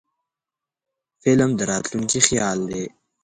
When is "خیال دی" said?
2.27-2.83